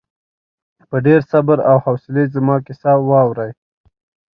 [0.89, 3.51] په ډېر صبر او حوصلې زما کیسه واورې.